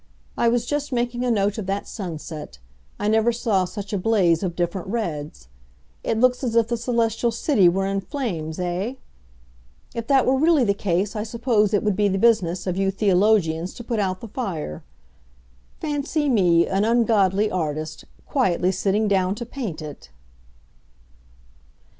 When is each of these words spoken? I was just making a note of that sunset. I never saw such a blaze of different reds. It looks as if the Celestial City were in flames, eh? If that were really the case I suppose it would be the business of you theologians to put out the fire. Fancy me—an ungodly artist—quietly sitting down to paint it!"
I 0.35 0.47
was 0.49 0.65
just 0.65 0.91
making 0.91 1.23
a 1.23 1.29
note 1.29 1.59
of 1.59 1.67
that 1.67 1.87
sunset. 1.87 2.57
I 2.99 3.07
never 3.07 3.31
saw 3.31 3.65
such 3.65 3.93
a 3.93 3.99
blaze 3.99 4.41
of 4.41 4.55
different 4.55 4.87
reds. 4.87 5.47
It 6.03 6.17
looks 6.19 6.43
as 6.43 6.55
if 6.55 6.69
the 6.69 6.75
Celestial 6.75 7.29
City 7.29 7.69
were 7.69 7.85
in 7.85 8.01
flames, 8.01 8.59
eh? 8.59 8.93
If 9.93 10.07
that 10.07 10.25
were 10.25 10.35
really 10.39 10.63
the 10.63 10.73
case 10.73 11.15
I 11.15 11.21
suppose 11.21 11.71
it 11.71 11.83
would 11.83 11.95
be 11.95 12.07
the 12.07 12.17
business 12.17 12.65
of 12.65 12.77
you 12.77 12.89
theologians 12.89 13.75
to 13.75 13.83
put 13.83 13.99
out 13.99 14.21
the 14.21 14.27
fire. 14.27 14.83
Fancy 15.79 16.27
me—an 16.29 16.83
ungodly 16.83 17.51
artist—quietly 17.51 18.71
sitting 18.71 19.07
down 19.07 19.35
to 19.35 19.45
paint 19.45 19.83
it!" 19.83 20.09